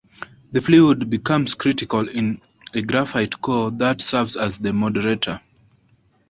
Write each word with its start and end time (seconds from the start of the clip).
The 0.51 0.61
fluid 0.61 1.11
becomes 1.11 1.53
critical 1.53 2.09
in 2.09 2.41
a 2.73 2.81
graphite 2.81 3.39
core 3.39 3.69
that 3.69 4.01
serves 4.01 4.35
as 4.35 4.57
the 4.57 4.73
moderator. 4.73 5.41